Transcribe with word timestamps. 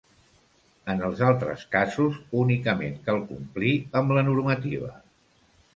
En 0.93 1.03
els 1.09 1.21
altres 1.27 1.65
casos, 1.77 2.17
únicament 2.45 2.99
cal 3.11 3.23
complir 3.35 3.79
amb 4.03 4.19
la 4.19 4.27
normativa. 4.33 4.95